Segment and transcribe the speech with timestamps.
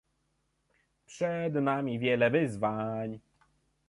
[1.05, 3.19] Przed nami wiele wyzwań